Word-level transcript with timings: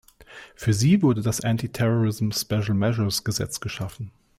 Für 0.55 0.73
sie 0.73 1.03
wurde 1.03 1.21
das 1.21 1.41
Anti-Terrorism 1.41 2.31
Special 2.31 2.73
Measures 2.73 3.23
Gesetz 3.23 3.59
geschaffen. 3.59 4.09